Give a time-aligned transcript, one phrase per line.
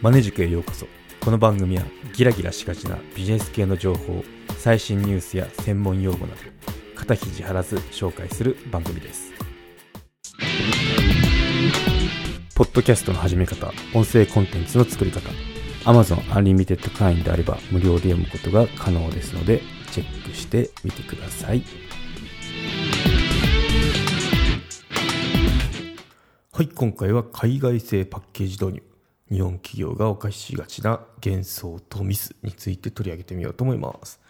[0.00, 0.86] マネ塾へようこそ。
[1.20, 1.82] この番組は
[2.14, 4.22] ギラギラしがちなビジネス系の情報
[4.56, 6.40] 最新ニュースや専門用語など
[6.94, 9.32] 肩肘張らず紹介する番組です。
[12.54, 15.30] ポッドキャストの始め方音声コンテンツの作り方
[15.84, 21.64] Amazon Unlimited 会員であれば無料で読むことが可能ですのでチェックしてみてください。
[26.52, 28.97] はい今回は海外製パッケージ導入。
[29.30, 34.20] 日本企業が犯しがちな幻想とミスについて取り上げてみようと思います。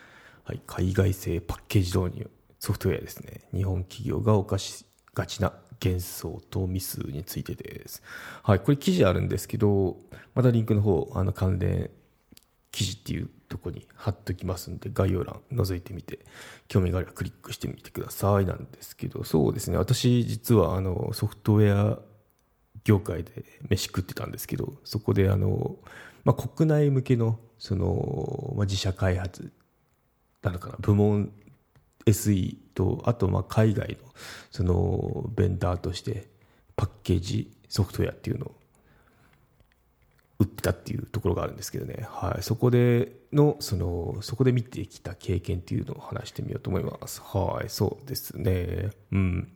[0.44, 3.42] はい、海外製パッケージ導入ソフトウェアですね。
[3.54, 8.02] 日本企業が犯しがちな幻想とミスについてです。
[8.42, 9.96] はい、これ記事あるんですけど、
[10.34, 11.90] またリンクの方、あの関連
[12.72, 16.20] 記事っていうとこに貼っときますんで、概要欄覗いてみて、
[16.66, 21.98] 興味があればクリックしてみてくださいなんですけど、そうですね、私実はあのソフトウェア
[22.88, 25.76] 業界で飯食ってたんですけどそこであの、
[26.24, 29.52] まあ、国内向けのその、まあ、自社開発
[30.42, 31.30] なのかな部門
[32.06, 34.08] SE とあとまあ海外の
[34.50, 36.28] そのベンダーとして
[36.76, 38.54] パッケージソフトウェアっていうのを
[40.38, 47.20] 売ってたっていうところがあるんですけどね、はい、そこでのそのそこで見てきた経験っていうのを話してみようと思います。
[47.20, 47.68] はい。
[47.68, 48.90] そうですね。
[49.12, 49.52] うん。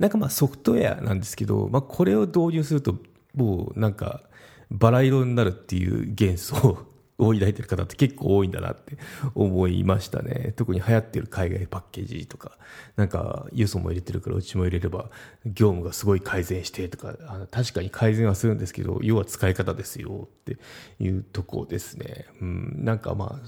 [0.00, 2.96] なんかまあソフトウェアなんですけど、まあ、これを導入すると
[3.34, 4.22] もうなんか
[4.70, 6.86] バラ色になるっていう幻想
[7.18, 8.96] を抱いてる方って結構多いんだなって
[9.34, 10.54] 思いましたね。
[10.56, 12.56] 特に流行ってる海外パッケージとか、
[12.96, 15.10] なんか、ユーソも入れてるからうちも入れれば、
[15.44, 20.56] 業務がすごい改善してとか、あの確かに改善はするんですけど、要は使い方ですよって
[20.98, 22.24] いうとこですね。
[22.40, 23.46] うん、なんかまあ、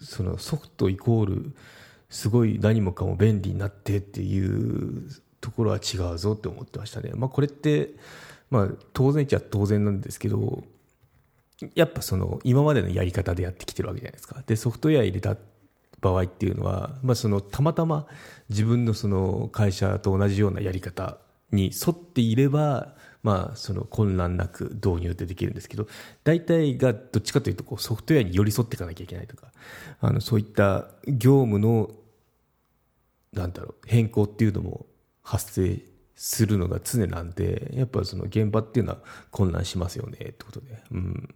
[0.00, 1.54] そのソフトイコール、
[2.08, 5.08] すごい何もかも便利になってっていう
[5.40, 7.12] ところは違うぞって思ってましたね。
[7.14, 7.94] まあ、これって、
[8.50, 10.64] まあ、当然っちゃ当然なんですけど、
[11.74, 14.42] やっぱその今までのやり方でやってきてるわけじゃないですか。
[14.46, 15.36] で、ソフトウェア入れた
[16.00, 18.06] 場合っていうのは、まあ、そのたまたま
[18.48, 21.18] 自分のその会社と同じようなやり方
[21.52, 25.86] に沿っていれば、まあ、その混乱なく導入ってできるんですけど、
[26.24, 29.52] 大体がどっちかというとこうソフトウェアに寄り添っていかなきゃいけないとか、
[30.00, 31.90] あのそういった業務の
[33.34, 34.86] なんだろう変更っていうのも
[35.30, 35.80] 発生
[36.16, 38.98] するのが常なんで、やっぱその現場っていうのは
[39.30, 40.82] 混乱しますよねってことで。
[40.90, 41.34] うん。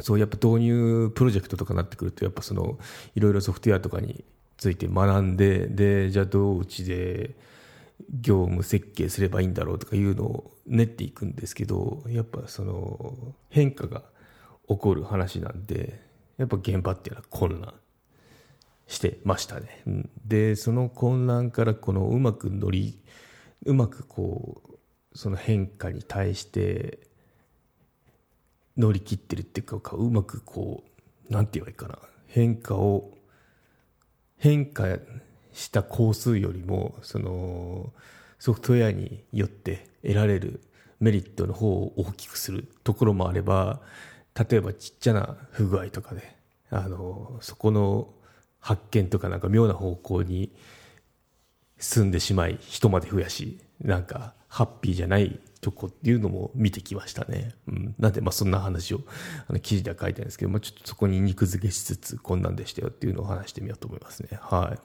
[0.00, 2.78] そう、やっぱ導入プロジェクトとかになってくると、やっぱその、
[3.14, 4.24] いろいろソフトウェアとかに
[4.56, 7.36] ついて学んで、で、じゃあどううちで
[8.08, 14.04] 業務設計すればいいんだろうとかいうのを練っていくんですけど、やっぱその変化が
[14.68, 16.00] 起こる話なんで、
[16.38, 17.74] やっぱ現場っていうのは混乱
[18.86, 19.82] してましたね。
[20.24, 22.98] で、その混乱からこのうまく乗り、
[23.64, 24.62] うまくこ
[25.12, 26.98] う、その変化に対して
[28.76, 30.84] 乗り切ってるっていうか、うまくこ
[31.28, 31.98] う、なんて言えばいいかな。
[32.26, 33.16] 変化を、
[34.38, 34.98] 変化
[35.52, 37.92] した工数よりも、その、
[38.38, 40.60] ソフトウェアによって得られる
[40.98, 43.80] メリットの方を大きくするところもあれば、
[44.34, 46.36] 例えばちっちゃな不具合とかで、
[46.70, 48.08] あの、そこの
[48.62, 50.50] 発見とかなんか妙な方向に
[51.78, 57.54] 進んでしまい人まで増やしなんかハッピーじゃないとこっていうのも見てきましたね。
[57.68, 59.00] うん、なんでまあそんな話を
[59.48, 64.38] あの記事では書いてあるんですけど、まあ、ちょっとそこに肉付けしつつこんなんでしたよっていうのを話してみようと思いますね。
[64.40, 64.76] は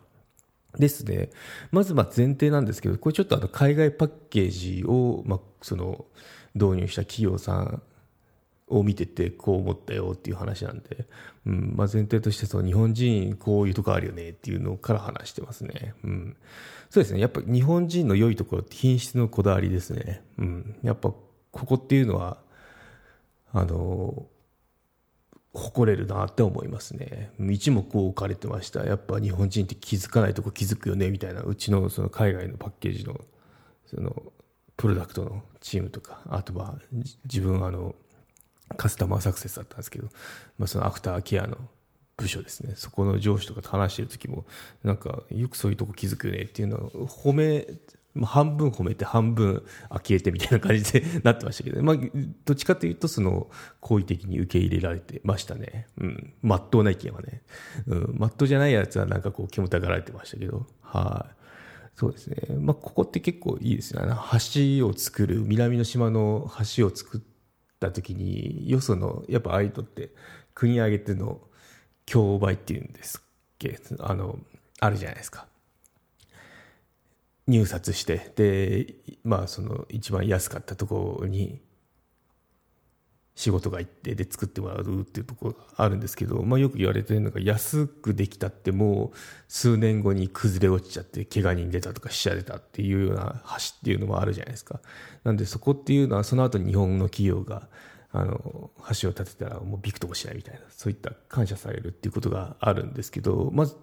[0.78, 0.80] い。
[0.80, 1.30] ですね。
[1.72, 6.06] まずま前提なんですけど、これちょっとあの海外パッケージを、まあ、その
[6.54, 7.82] 導入した企業さん
[8.70, 11.06] を見ててこう思ったよっていう話なんで、
[11.46, 15.94] うんまあ、前提としてその日本人こういうとこあるよねっていうのから話してますね。
[16.04, 16.38] うん、
[16.90, 17.20] そうですね。
[17.20, 20.22] やっぱ日本人の良いところって品質のこだわりですね。
[20.38, 21.14] うん、やっぱ
[21.52, 22.38] ここっていうのは、
[23.54, 24.28] あの、
[25.54, 27.32] 誇れるなって思いますね。
[27.40, 28.86] 一目置かれてました。
[28.86, 33.20] やっぱ日本人って気づかないとこ気づくよねみたいな、うちのその海外のパッケージの、
[33.86, 34.14] その、
[34.76, 36.78] プロダクトのチームとか、あとは
[37.24, 37.96] 自分あの、
[38.76, 40.08] カスタマーサクセスだったんですけど、
[40.58, 41.58] まあ、そのアフターケアの
[42.18, 44.46] 部署ですねそこの上司とかと話してる時も
[44.84, 47.68] なんかよくそういうとこ気づくよねっていうのを褒め
[48.26, 51.96] 半分褒めて半分呆れてみたいな感じでなってましたけど、まあ、
[52.46, 53.48] どっちかというとその
[53.80, 55.88] 好意的に受け入れられてましたね。
[56.00, 56.34] うん。
[56.42, 57.44] まっとうな意見はね。
[57.86, 58.16] うん。
[58.18, 61.36] まっとうじゃないやつはなんかこう煙たがられてましたけど、はい。
[61.96, 62.38] そうですね。
[62.60, 64.02] まあ、ここって結構いいですね。
[64.02, 67.37] 橋を作る、南の島の橋を作って
[67.80, 70.12] た時に、よその、やっぱアイドって
[70.54, 71.42] 国挙げての
[72.06, 73.22] 競売っていうんですっ
[73.60, 73.80] け？
[74.00, 74.40] あの、
[74.80, 75.48] あるじゃないですか。
[77.48, 81.62] 入札して、で、まあその一番安かったところに
[83.38, 89.18] 仕事が行ってで作ってもらうっていうところがあるんですけど、まあ、よく言われてるのが安くできたってもう
[89.48, 94.82] 数年後に崩れ落ちちゃって怪我人出たとか死者出たっていうような橋っていうのもあるじゃないですか。
[95.24, 97.70] なんでそこっていうのはその後日本の企業が
[98.12, 103.76] あの橋を建てたらもうびくともしないみたいなそういった感謝されるっていうことがあるんですけどまず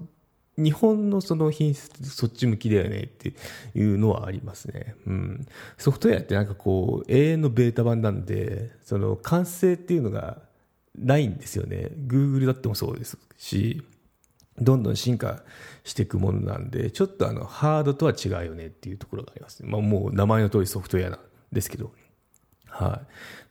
[0.57, 3.35] 日本のその品質そっち向きだよねって
[3.75, 4.95] いうのはありますね。
[5.07, 5.47] うん。
[5.79, 10.39] ソフトウェアってなんかこう永遠のベータ版なんで、その完成っていうのが
[10.97, 11.89] ないんですよね。
[12.07, 13.83] Google だってもそうですし、
[14.59, 15.43] どんどん進化
[15.83, 19.69] していくものなんで、ちょっとあのハードとは違うよねっていうところがあります、ね。
[19.69, 21.21] まあもう名前の通りソフトウェアなん
[21.53, 21.93] ですけど。
[22.75, 23.03] は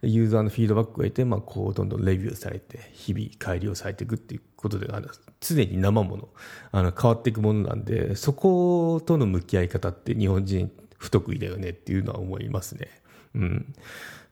[0.02, 5.08] い、ユーザーのフィードバックがいて、まあ、こうどんどんレビューされて日々改良されていくっていうことであの
[5.40, 6.30] 常に生もの
[6.74, 12.90] あの変わっていくものなんでそことの向き合い方って日本人不得意だよねっていうのは思いますね。
[13.36, 13.74] うん、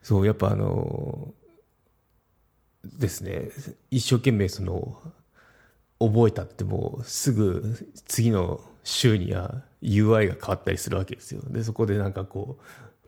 [0.02, 1.32] そうやっぱあの
[2.84, 3.48] ですね
[3.90, 5.00] 一生懸命その
[5.98, 11.40] 覚えたってもうすぐ次の週には UI が変わったりするわけですよ。
[11.48, 12.62] でそこでなんかこう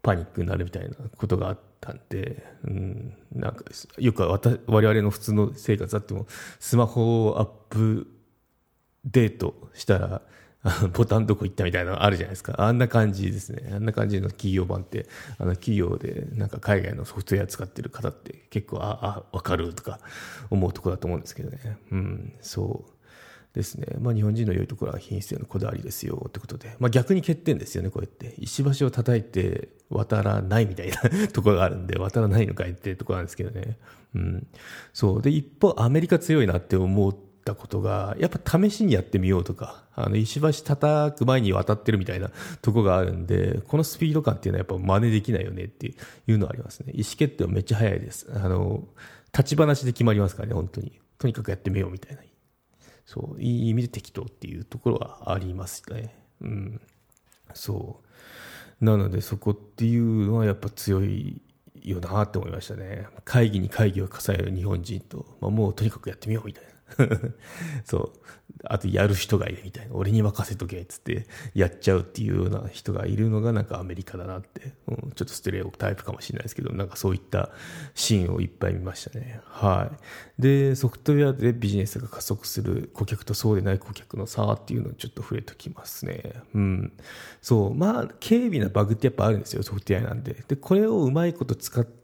[0.05, 3.65] パニックになるみたいなことがあったんで、うん、なんか
[3.99, 6.27] よく我々の普通の生活あっても
[6.59, 8.07] スマホをアップ
[9.05, 10.23] デートしたら
[10.95, 12.55] ボタンどこ行ったみたいなのあるじゃないですか。
[12.57, 13.71] あんな感じですね。
[13.75, 15.07] あんな感じの企業版って、
[15.39, 20.01] あの企業でなんか海外のソフトウェア使ってる方って結構、あ、あ、わかるとか
[20.49, 21.77] 思うとこだと思うんですけどね。
[21.93, 22.91] うん、そう。
[23.55, 28.35] ですね、まあ、日本人の良いところは品質へのこだわりですよってことで、まあ、逆に欠点ですよね、こうやって。
[28.39, 30.97] 石橋を叩いて渡らないみたいな
[31.33, 33.79] ところがあるんで、渡らないのかいってところなんですけどね、
[34.17, 34.47] うん、
[34.93, 35.23] そう。
[35.23, 45.95] で一方、アメリカ強いなって思ったことが、やっぱ試しにやってみようとか、あの石橋叩く前に渡ってるみたいな ところがあるんで、このスピード感っていうのはやっぱ真似できないよねってい
[46.33, 48.27] うのはありますね、意思決定はめっちゃ早いです。
[48.35, 48.89] あの
[49.33, 51.01] 立ち話で決まりますからね、本当に。
[51.19, 52.23] とにかくやってみようみたいな。
[53.07, 56.15] そういい意味で適当っていうところはありますね。
[56.41, 56.81] うん、
[57.53, 58.01] そ
[58.81, 61.41] うなのでそこっていうのはやっぱ強い
[61.83, 63.07] よなって思いましたね。
[63.25, 66.71] 会議に会議を重ねる日本人と、まあ、もうとにかくやってみようみたいな。
[67.85, 68.13] そう。
[68.65, 69.95] あと、やる人がいるみたいな。
[69.95, 77.51] 俺に任せとけっつって、やっちゃうっていうような人がいるのが、なんかアメリカだなって、うん、ちょっとステレオタイプかもしれないですけど、なんかそういった
[77.95, 79.41] シーンをいっぱい見ましたね。
[79.45, 79.91] は
[80.39, 80.43] い。
[80.43, 86.35] で、ソフトウェアでビジネスが加速する顧客とそうでない顧客の差っていうのをちょっと触れときますね。
[86.55, 86.93] うん。
[87.43, 87.75] そう。
[87.75, 90.45] まあ、軽微なバグってやっぱあるんですよ、ソフトウェアなんで。
[90.49, 92.04] で、これをうまいこと使って、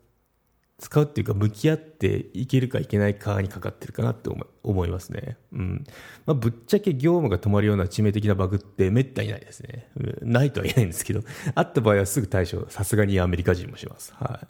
[0.80, 4.30] 使うっていうか向き合っていけるかいけないかにかかってるかなって
[4.62, 5.36] 思いますね。
[5.52, 5.84] うん
[6.24, 9.90] まあ、ぶっちゃけ業務が止まるような致命的なバグってめったにないですね。
[10.22, 11.20] うん、ないとは言えないんですけど、
[11.54, 14.14] あった場合はすぐ対処、さすがにアメリカ人もします。
[14.14, 14.46] はい。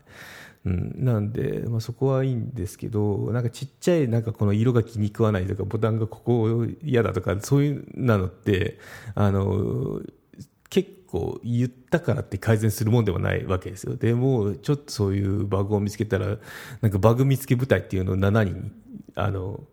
[0.67, 8.79] うん、なんで、まあ、そこはいいんですけど、なんかちっちゃい、なんかこの色が気に食わないとか、ボタンがここ嫌だとか、そういうなのって、
[9.17, 10.00] あの、
[10.69, 13.97] 結構言ったからって改善するもんではないわけですよ。
[13.97, 16.39] でも、ちょっとそういうバグを見つけたら、
[16.81, 18.73] なんかバグ見つけ部隊っていうのを7人、
[19.15, 19.65] あの、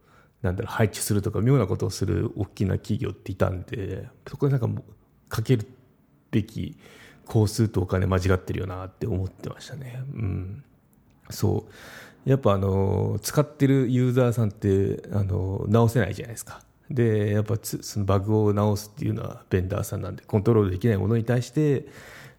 [0.41, 4.81] なんだろう、配置するとか、妙なことをする大きな企業っていたんで、そこでなんか
[5.29, 5.67] かける
[6.31, 6.77] べき
[7.25, 10.03] 工数とお金間違ってるよなって思ってましたね。
[10.13, 10.63] うん。
[11.29, 11.67] そ
[12.25, 12.29] う。
[12.29, 16.61] やっぱあの、使ってるユーザーさんって、あの、直せないじゃないですか。
[16.89, 21.85] でやっぱそのバグを直すっていうのはベンダーさんなんでコントロールできないものに対して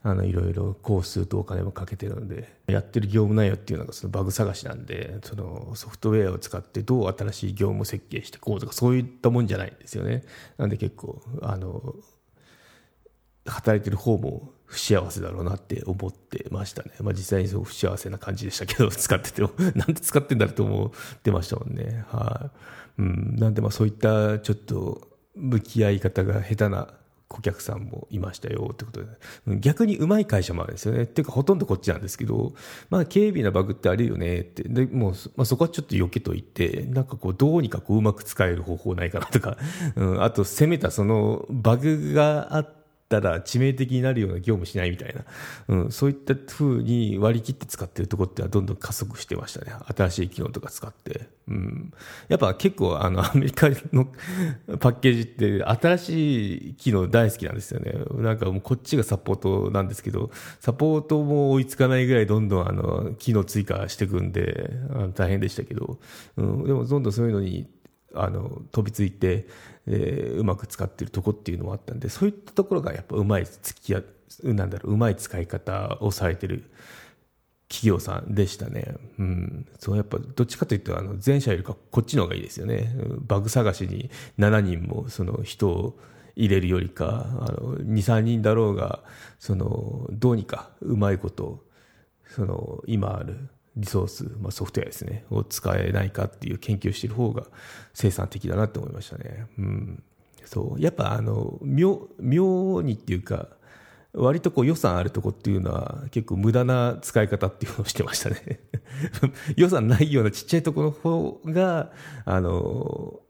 [0.02, 10.24] あのいろいろ工数とお金もかけてるのでやってる業務内容っていうのがそのバグ探しなんでそのソフトウェアを使ってどう新しい業務設計してこうとかそういったもんじゃないんですよね。
[10.56, 11.94] なんで結構あの
[13.44, 16.92] 働いてる方も不幸せだろうなって思ってましたね。
[17.00, 22.04] まあ実際にそう不幸せな感じでしたけど、 使ってても、 なんで使ってんだろうと思ってましたもんね。
[22.08, 22.50] は
[22.98, 23.36] い、うん。
[23.36, 26.88] なんでまあそういったちょっと向き合い方が下手な
[27.28, 29.06] 顧客さんもいましたよってことで、
[29.58, 31.02] 逆にうまい会社もあるんですよね。
[31.02, 32.52] っていうかほとんどこっちなんですけど、
[32.90, 39.56] まあ軽微なバグってあるよねって、でもう、まあ、そこはちょっと避けといて、なんかこうどうにかこううまく使える方法ないかなとか、
[39.96, 42.77] うん、あと攻めたそのバグがあって、
[43.08, 45.24] たら致命的になるような業務しないみたいな、
[45.68, 49.72] うん、そういった風に割り切って使ってるとこってはどんどん加速してましたね。
[49.96, 51.28] 新しい機能とか使って。
[51.48, 51.92] うん、
[52.28, 54.08] やっぱ結構あのアメリカの
[54.78, 57.94] パッケージって新しい機能大好きなんですよね。
[58.16, 64.70] なんかもうこっちがサポートなんですけど、サポートも追いつかないぐらいどんどんあの機能追加していくんで、
[65.14, 65.98] 大変でしたけど、
[66.36, 67.66] うん、でもどんどんそういうのに
[68.14, 69.46] あの飛びついて、
[69.86, 74.02] えー、うまく使ってるとこっていうのもあったんでそういったところがやっぱうまい付き合
[74.42, 76.70] なんだろううまい使い方をされてる
[77.68, 78.94] 企業さんでしたね。
[79.18, 79.66] うん。
[79.78, 82.94] そう、やっぱ、どっちかというと、あの、前者よりかこっちの方がいいですよね。
[83.20, 85.98] バグ探しに7人も、その人を
[86.34, 89.00] 入れるよりか、あの、2、3人だろうが、
[89.38, 91.62] その、どうにかうまいこと、
[92.28, 93.36] その、今ある
[93.78, 97.44] リソース、まあ、ソフトウェアですね、を使えないかっていう研究をしている方が
[97.94, 99.46] 生産的だなって思いましたね。
[99.58, 100.02] うん。
[100.44, 100.80] そう。
[100.80, 103.48] やっぱ、あの、妙、妙にっていうか、
[104.14, 108.60] 割とこう予算あるとこっていうのは結構無駄な使い方っていうのをしてましたね
[109.56, 111.92] 予算ないようなちっちゃいところの方が、
[112.24, 113.20] あの、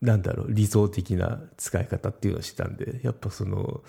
[0.00, 3.82] なんだろう、理想的な使い方っていうのをしてたんで、やっぱその、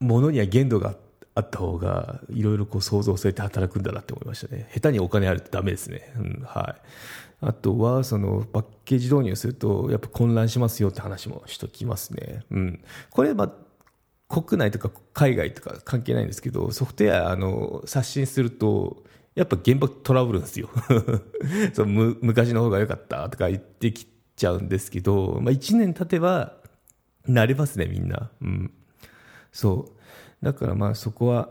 [0.00, 4.68] ものには限度があってあった方が、いろいろこう想像されて働くんだなって思いましたね。
[4.74, 6.12] 下手にお金あるとダメですね。
[6.16, 7.46] うん、はい。
[7.46, 12.44] あとは、その、パッケージ導入すると、やっぱ混乱しますよって話もしときますね。
[12.50, 12.84] うん。
[13.10, 13.52] これ、まあ、
[14.28, 19.02] 国内とか海外とか関係ないんですけど、ソフトウェア、あの、刷新すると、
[19.34, 20.68] やっぱ現場トラブルんですよ
[21.72, 22.18] そうむ。
[22.20, 24.06] 昔の方が良かったとか言ってき
[24.36, 26.54] ちゃうんですけど、まあ1年経てば、
[27.28, 28.30] 慣れますね、みんな。
[28.42, 28.72] うん。
[29.52, 29.99] そう。
[30.42, 31.50] だからまあそこは、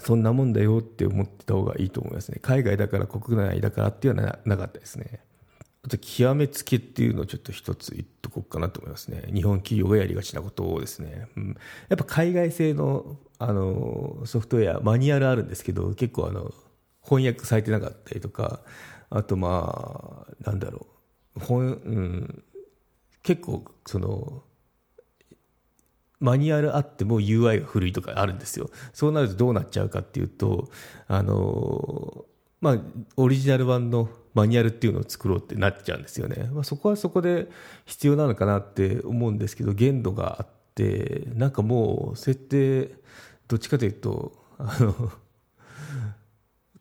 [0.00, 2.38] そんなもんだよって思ってた方がいいと思いますね。
[2.40, 5.20] 海外だから国内だからっていうのはなかったですね。
[5.84, 9.24] あと極めつけっていうのをちょっと一つ言っとこうかなと思いますね。
[9.32, 11.26] 日本企業がやりがちなことをですね。
[11.36, 11.56] うん、
[11.88, 16.52] やっぱ海外製のあのソフトウェア、マニュアルあるんですけど、結構あの
[17.02, 18.60] 翻訳されてなかったりとか、
[19.10, 20.86] あとまあ、なんだろ
[21.36, 22.44] う、本うん、
[23.22, 24.42] 結構その、
[26.20, 28.70] マニュアルあっても UI が古いとかあるんですよ。
[28.92, 30.68] そうなるとどうなっちゃうかっていうと、
[31.06, 32.24] あの、
[32.60, 32.78] まあ、
[33.16, 36.48] オリジナル版のマニュアルっていうのを作ろうってなっちゃうんですよね。
[36.52, 37.48] まあ、そこはそこで
[37.86, 42.94] 必要なのかなって思うんですけど、限度があって、なんかもう設定、
[43.46, 45.12] どっちかというと、あの、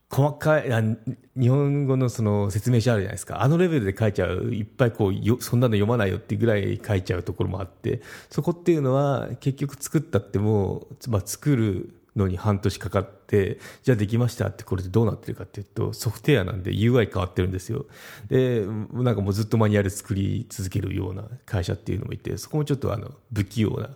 [0.10, 0.82] 細かいあ、
[1.36, 3.42] 日本語のその説明書あるじゃないですか。
[3.42, 17.86] あのレベルで書いちゃう、いっぱいこうよ、そんなの読まないよっていうぐらい書いちゃうところもあって、そこっていうのは結局作ったってもう、まあ、作るのに半年かかって、じゃあできましたってこれでどうなってるかっていうと、ソフトウェアなんで UI 変わってるんですよ。
[18.30, 23.90] で、なんかもうずっとマニュアル作り続けるような会社っていうのもいて、そこもちょっとあの、不器用な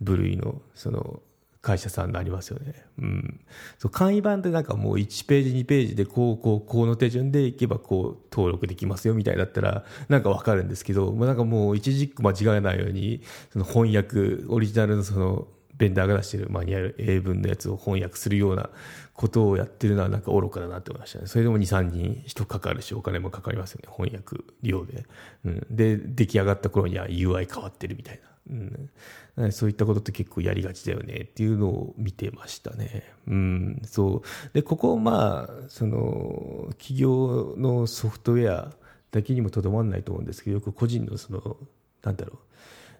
[0.00, 1.20] 部類の、その、
[1.66, 2.74] 会社さんになりますよね。
[3.00, 3.40] うん。
[3.78, 13.20] そう、簡易版ってなんかもう1ページ2ページでこうこうこうの手順でいけばこう登録できますよみたいだったらなんかわかるんですけど、まあ、なんかもう一軸間違えないように
[13.52, 18.70] その翻訳、オリジナルのそのベンダーが出してるマニュアル、英文のやつを翻訳するような
[19.14, 21.26] ことをやってるのはなんか愚かだなって思いましたね。
[21.26, 23.92] それでも2、3人人かかるし、お金もかかりますよね。
[23.94, 25.04] 翻訳料で。
[25.44, 25.66] うん。
[25.70, 28.36] で、出来上がった頃には UI 変わってるみたいな。
[29.38, 33.02] うん、そういったことって結構やりがちだよねっていうのを見てましたね。
[33.26, 34.54] うん、そう。
[34.54, 38.76] で、ここ、まあ、その、企業のソフトウェア
[39.10, 41.56] だけにもとどまらないと思うんですけど、よく個人のその、
[42.02, 42.38] なんだろう、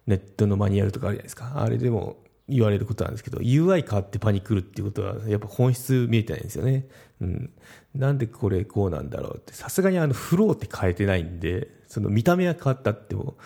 [0.08, 1.52] ネットのマニュアルとかあるじゃないですか。
[1.56, 2.16] あれでも、
[2.48, 6.86] 言われることなんですけど、UI 変わってパニクるっていうことは、やっぱ本質見えてないんですよね。
[7.20, 7.50] うん。
[7.94, 13.36] なんでこれこうなんだろうって、さすがにあのフローって変えてないんで、その見た目は変わったっても、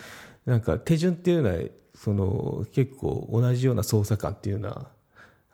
[0.45, 1.57] なんか手順っていうのは、
[1.95, 4.91] その結構同じような操作感っていうのは、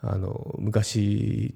[0.00, 1.54] あの、昔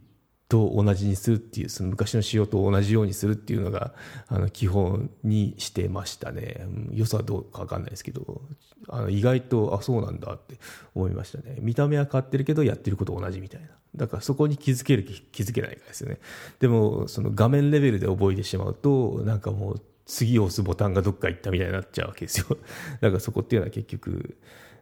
[0.51, 3.95] と同じにするっていう、その昔の仕様と同じようにするっていうのが、
[4.27, 6.67] あの、基本にしてましたね。
[6.93, 8.43] 良さはどうかわかんないですけど、
[8.89, 10.57] あの、意外と、あ、そうなんだって
[10.97, 11.59] 思いましたね。
[11.61, 13.69] 見た目は変わってるけど、やってること同じみたいな。
[13.95, 16.19] だからそこに気づける気づけないかですよね。
[16.59, 22.59] でも、その画面レベルで覚えてしまうと、なんかもう、次押すボタンがどっか行ったみたいになっちゃうわけですよ。
[23.01, 24.37] だからそこっていうのは結局、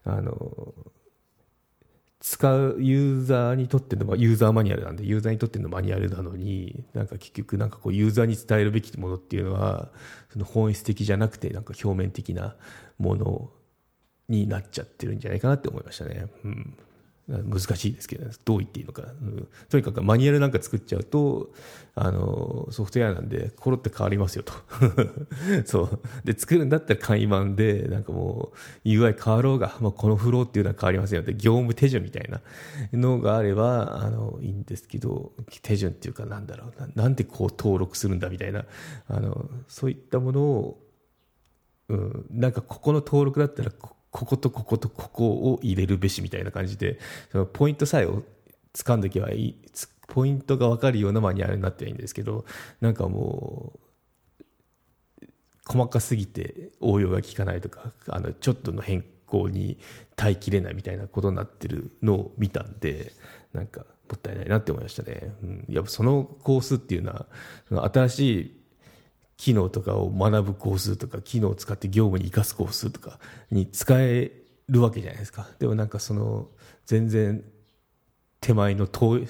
[0.05, 0.75] あの、
[2.39, 9.91] 使うユーザーにとっての、ユーザーマニュアルなんで、ユーザーにとってのマニュアルなのに、なんか結局なんかこうユーザーに伝えるべきものっていうのは、
[10.33, 12.55] その本質的じゃなくて、なんか表面的な
[12.97, 13.51] もの
[14.29, 16.27] になっちゃってるんじゃないかなって思いましたね。
[16.45, 16.79] うん。
[17.29, 21.51] 難しいですけど、どう言っていいのか、うん、とにかくマニュアルなんか作っちゃうと、
[21.95, 24.53] あの、ソフトウェアなんで、コロって変わりますよと。
[25.67, 26.01] そう。
[26.25, 28.53] で、作るんだったら簡易版で、なんかも
[28.85, 32.41] う、UI 変わろうが、まあ、このフローっていうのは変わりませんよって、業務手順みたいな。
[32.93, 35.33] のがあれば、あの、いいんですけど、
[35.63, 36.81] 手順っていうか、なんだろう。
[36.81, 38.65] な、なんでこう登録するんだみたいな、
[39.09, 40.89] あの、そういったものを、
[41.89, 46.99] うん、なんかここの登録だったら、ここことこことここを入れるべしみたいな感じで、
[47.31, 48.23] そのポイントさえを
[48.75, 49.63] 掴んでおけばいい、
[50.07, 52.45] ポイントが分かるようなマニュアルになってはいいんですけど、
[52.81, 53.81] なんかもう、
[55.67, 59.79] 細かすぎて応用が効かないとか、あの、ちょっとの変更に
[60.17, 63.13] 耐えきれないみたいなことになってるのを見たんで、
[63.53, 65.35] なんか、もったいないなって思いましたね。
[65.43, 67.27] うん、やっぱそのコースっていうのは、
[67.69, 68.58] その新しい
[69.39, 73.19] 機能とかを学ぶコースとか、機能を使って業務に生かすコースとか
[73.51, 74.33] に使え
[74.69, 75.49] るわけじゃないですか。
[75.59, 76.49] でもなんかその、
[76.85, 77.43] 全然
[78.41, 79.29] 手前の遠い、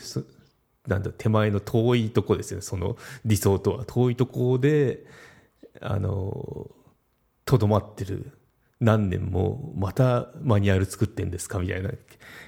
[0.86, 3.84] なんだ、手前の遠いとこですよね、その理想とは。
[3.86, 5.04] 遠いとこで、
[5.80, 6.70] あの、
[7.44, 8.32] とどまってる
[8.80, 11.90] 何年もまたマニュアル作ってんですかみたいな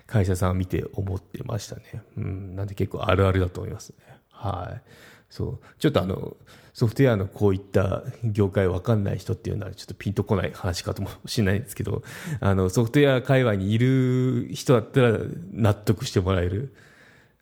[0.06, 1.82] 会社さんを見て思ってましたね。
[2.16, 3.96] うん、なんで結構あるあるだと思いますね。
[4.30, 4.82] はい。
[5.30, 5.58] そう。
[5.78, 6.36] ちょっとあの、
[6.74, 12.02] ソフトウェアのこういった業界わかんない人っていうのはちょっとピンとこない話かともしれないんですけど、
[12.40, 15.18] あの、ソフトウェア界隈にいる人だったら
[15.52, 16.74] 納得してもらえる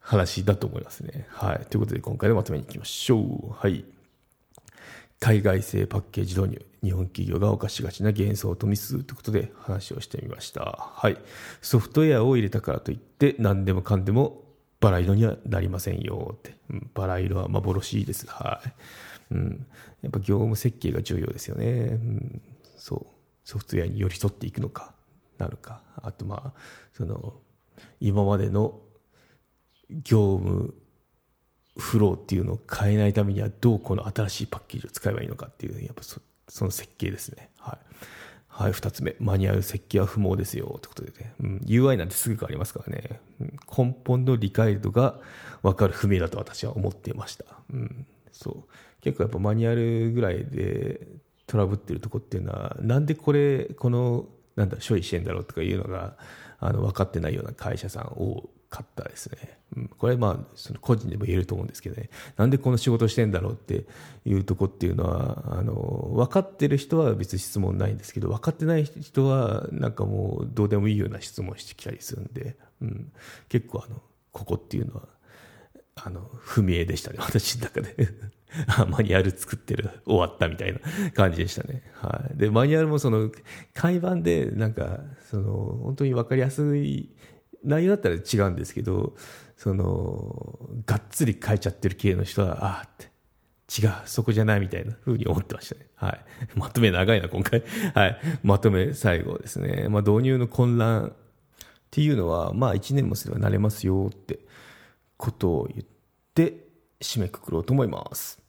[0.00, 1.26] 話だと思いますね。
[1.30, 1.66] はい。
[1.66, 3.52] ということで今回でまとめに行きましょう。
[3.52, 3.84] はい。
[5.20, 6.64] 海外製パッケージ導入。
[6.82, 10.92] 日本企業が犯しがちな幻想とミスということで話をしてみました。
[10.94, 11.18] はい。
[11.60, 14.47] ソフトウェアを入れたからといって何でもかんでも
[14.80, 16.56] バラ色にはなりませんよって。
[16.94, 18.26] バラ色は幻です。
[18.26, 18.62] は
[19.30, 19.34] い。
[19.34, 19.66] うん。
[20.02, 21.66] やっぱ業務設計が重要ですよね。
[21.66, 22.42] うん。
[22.76, 23.06] そう。
[23.44, 24.94] ソフトウェアに寄り添っていくのか、
[25.38, 25.82] なるか。
[25.96, 26.60] あとまあ、
[26.92, 27.40] その、
[28.00, 28.80] 今までの
[29.90, 30.74] 業務
[31.78, 37.50] フローっていうのを変えないためにはどうこの新しいパッケージを使えばいいのかっていう、やっぱその設計ですね。
[37.58, 37.78] はい。
[38.58, 39.14] はい、二つ目。
[39.20, 40.74] マニュアル設計は不毛ですよ。
[40.78, 41.32] ってことでね。
[41.40, 43.20] うん、UI なんてすぐ変わりますからね。
[43.40, 45.20] うん、根本の理解度が
[45.62, 47.44] 分かる不明だと私は思っていました。
[47.72, 48.04] うん。
[48.32, 49.00] そう。
[49.00, 51.06] 結構やっぱマニュアルぐらいで
[51.46, 56.16] トラブってるとこっていうのは、なんでこれ、この、なんだ、処理してんだろうとかいうのが、
[56.58, 59.58] あの、分かってないような会社さん多かったですね。
[59.76, 62.10] うん、これまあ、その個人でも言えると思うんですけどね。
[62.36, 63.86] なんでこの仕事してんだろうって
[64.24, 65.74] いうとこっていうのは、あの、
[66.14, 73.12] 分かってる人は別に質問ないんですけど、分かってない人はなんかもうどうでもいいような質問してきたりするんで、うん、
[73.48, 75.08] 結構あの、ここっていうのは、
[75.94, 78.08] あの、不明でしたね、私の中で
[78.88, 80.80] マニュアル作ってる、終わったみたいな
[81.12, 81.82] 感じでしたね。
[81.94, 82.38] はい。
[82.38, 83.30] で、マニュアルもその、
[83.74, 85.00] 海板で、なんか、
[85.30, 85.52] その、
[85.82, 87.10] 本当に分かりやすい
[87.64, 89.14] 内容だったら違うんですけど、
[89.56, 93.06] その、がっつり書いちゃってる系の人は、ああって、
[93.80, 95.86] 違う、そこじゃないみたいな風に思ってましたね。
[95.94, 96.20] はい。
[96.56, 97.62] まとめ長いな、今回。
[97.94, 98.18] はい。
[98.42, 99.88] まとめ最後ですね。
[99.88, 101.12] まあ、導入の混乱っ
[101.90, 104.40] ていうのは、まあ、1年もすればなれますよって
[105.16, 105.86] ことを言っ
[106.34, 106.68] て、
[107.00, 108.40] 締めくくろうと思います。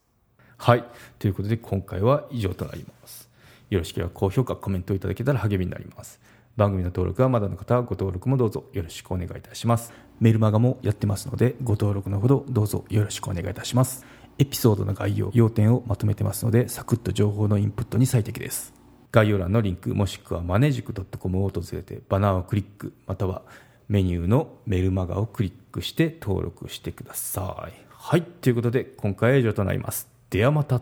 [0.58, 0.84] はい。
[1.20, 3.30] ということで、今回は以上となります。
[3.70, 6.20] よろしければ高評価、コメントいただけたら励みになります。
[6.60, 9.94] 番組の登録はまだの方はご登録もどうぞよろしくお願いいたします。
[10.20, 14.06] メルマガもやってますので、ご登録のほどどうぞよろしくお願いいたします。
[14.38, 18.74] エピソードの概要、要点をまとめてますので、サクッと情報のインプットに最適です。
[19.12, 23.42] 概要欄のリンク、もしくはマネジク .com を訪れて、バナーをクリック、または
[23.88, 27.74] メニューのメルマガをクリックして登録してください。
[27.90, 30.10] はい、ということで、今回は以上となります。
[30.30, 30.82] ではまた。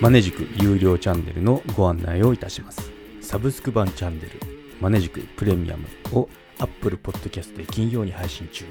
[0.00, 2.95] マネジク有料チャンネルのご案内をいたします。
[3.26, 4.30] サブスク版チャンネル
[4.80, 6.28] マネジクプレミアムを
[6.60, 8.64] Apple Podcast で金曜に配信中。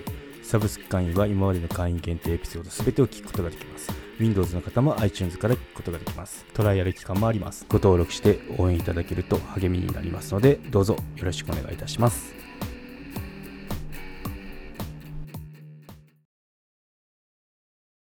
[0.44, 3.92] サブスク会員は今までの会員限定エピソード全てを聞くことができます。
[4.18, 6.46] Windows の方も iTunes から聞くことができます。
[6.54, 7.66] トライアル期間もあります。
[7.68, 12.45] ご登録して応援いただけると励みになりますのでどうぞよろしくお願いいたします。